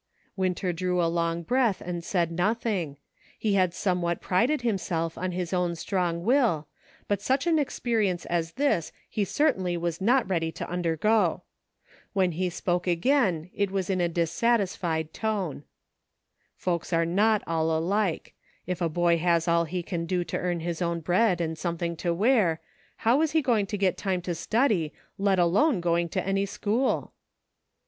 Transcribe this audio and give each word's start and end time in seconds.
Winter 0.35 0.73
drew 0.73 0.99
a 0.99 1.05
long 1.05 1.43
breath 1.43 1.79
and 1.79 2.03
said 2.03 2.31
nothing; 2.31 2.97
he 3.37 3.53
had 3.53 3.71
somewhat 3.71 4.19
prided 4.19 4.61
himself 4.63 5.15
on 5.15 5.31
his 5.31 5.53
own 5.53 5.75
strong 5.75 6.23
will, 6.23 6.67
but 7.07 7.21
such 7.21 7.45
an 7.45 7.59
experience 7.59 8.25
as 8.25 8.53
this 8.53 8.91
he 9.07 9.23
certainly 9.23 9.77
was 9.77 10.01
not 10.01 10.27
ready 10.27 10.51
to 10.51 10.67
undergo. 10.67 11.43
When 12.13 12.31
he 12.31 12.49
spoke 12.49 12.87
again 12.87 13.51
it 13.53 13.69
was 13.69 13.91
in 13.91 14.01
a 14.01 14.09
dissatisfied 14.09 15.13
tone:" 15.13 15.65
Folks 16.65 16.91
are 16.91 17.05
not 17.05 17.43
all 17.45 17.69
alike; 17.69 18.33
if 18.65 18.81
a 18.81 18.89
boy 18.89 19.19
has 19.19 19.47
all 19.47 19.65
he 19.65 19.83
can 19.83 20.07
do 20.07 20.23
to 20.23 20.37
earn 20.39 20.61
his 20.61 20.81
own 20.81 21.01
bread 21.01 21.39
and 21.39 21.59
something 21.59 21.95
to 21.97 22.11
wear, 22.11 22.59
how 23.05 23.21
is 23.21 23.33
he 23.33 23.41
going 23.43 23.67
to 23.67 23.77
get 23.77 23.97
time 23.97 24.23
to 24.23 24.33
study, 24.33 24.93
let 25.19 25.37
alone 25.37 25.79
going 25.79 26.09
to 26.09 26.27
any 26.27 26.47
school 26.47 27.13